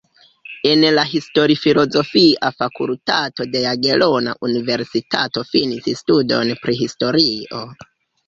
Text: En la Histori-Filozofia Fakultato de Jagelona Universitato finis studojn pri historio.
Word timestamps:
En 0.67 0.85
la 0.93 1.01
Histori-Filozofia 1.09 2.49
Fakultato 2.61 3.45
de 3.55 3.61
Jagelona 3.65 4.33
Universitato 4.49 5.45
finis 5.53 5.91
studojn 6.01 6.57
pri 6.65 6.77
historio. 6.81 7.63